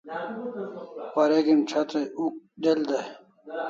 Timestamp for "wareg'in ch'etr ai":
1.15-2.11